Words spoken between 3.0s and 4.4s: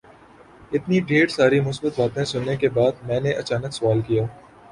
میں نے اچانک سوال کیا